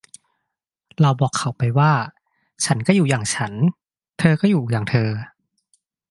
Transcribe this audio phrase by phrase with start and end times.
[1.01, 1.91] เราบอกเขาไปว่า
[2.65, 3.53] ฉันก็อยู่อย่างฉัน
[4.19, 5.09] เธอก็อยู่อย่างเธอ